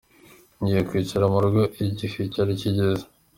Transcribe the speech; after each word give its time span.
Ngiye 0.59 0.81
kwicara 0.89 1.25
mu 1.33 1.39
rugo 1.43 1.61
igihe 1.85 2.21
cyari 2.33 2.53
kigeze. 2.61 3.05